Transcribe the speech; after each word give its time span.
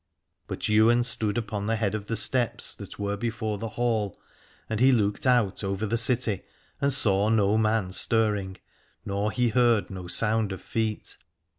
But 0.47 0.67
Ywain 0.67 1.03
stood 1.03 1.37
upon 1.37 1.67
the 1.67 1.75
head 1.75 1.93
of 1.93 2.07
the 2.07 2.15
steps 2.15 2.73
that 2.73 2.97
were 2.97 3.15
before 3.15 3.59
the 3.59 3.69
Hall, 3.77 4.19
and 4.67 4.79
he 4.79 4.91
looked 4.91 5.27
out 5.27 5.63
over 5.63 5.85
the 5.85 5.95
city 5.95 6.41
and 6.81 6.91
saw 6.91 7.29
no 7.29 7.55
man 7.55 7.91
stirring, 7.91 8.57
nor 9.05 9.29
he 9.31 9.49
heard 9.49 9.91
no 9.91 10.07
sound 10.07 10.51
of 10.53 10.59
feet. 10.59 11.17